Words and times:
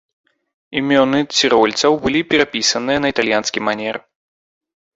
Імёны 0.79 1.19
цірольцаў 1.35 1.99
былі 2.07 2.21
перапісаныя 2.33 2.99
на 3.07 3.15
італьянскі 3.17 3.59
манер. 3.69 3.95